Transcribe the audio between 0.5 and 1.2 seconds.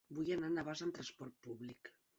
a Navàs amb